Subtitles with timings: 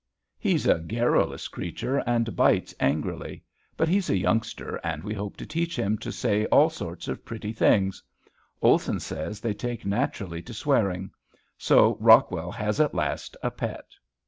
[0.39, 3.43] He's a garrulous creature and bites angrily;
[3.77, 7.23] but he's a youngster and we hope to teach him to say all sorts of
[7.23, 8.01] pretty things;
[8.63, 11.11] Olson says they take naturally to swearing.
[11.55, 13.85] So Rockwell has at last a pet.